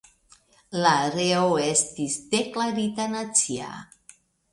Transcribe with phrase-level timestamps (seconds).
[0.85, 3.69] La areo estis deklarita nacia.